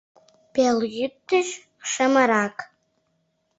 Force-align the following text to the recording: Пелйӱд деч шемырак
Пелйӱд 0.53 1.13
деч 1.29 1.47
шемырак 1.91 2.55